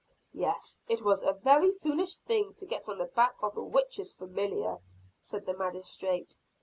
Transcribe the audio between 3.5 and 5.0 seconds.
a witch's familiar,"